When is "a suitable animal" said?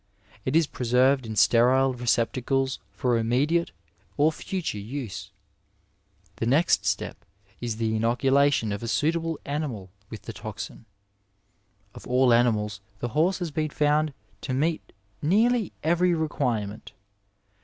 8.81-9.91